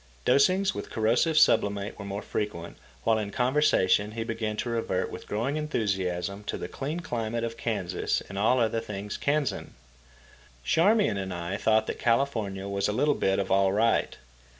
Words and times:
Dosings 0.25 0.73
with 0.73 0.89
corrosive 0.89 1.37
sublimate 1.37 1.99
were 1.99 2.05
more 2.05 2.23
frequent, 2.23 2.77
while, 3.03 3.19
in 3.19 3.29
conversation, 3.29 4.13
he 4.13 4.23
began 4.23 4.57
to 4.57 4.69
revert 4.69 5.11
with 5.11 5.27
growing 5.27 5.57
enthusiasm 5.57 6.43
to 6.45 6.57
the 6.57 6.67
clean 6.67 7.01
climate 7.01 7.43
of 7.43 7.55
Kansas 7.55 8.19
and 8.21 8.35
all 8.35 8.59
other 8.59 8.79
things 8.79 9.15
Kansan. 9.15 9.75
Charmian 10.63 11.17
and 11.17 11.31
I 11.31 11.55
thought 11.55 11.85
that 11.85 11.99
California 11.99 12.67
was 12.67 12.87
a 12.87 12.91
little 12.93 13.13
bit 13.13 13.37
of 13.37 13.51
all 13.51 13.71
right. 13.73 14.17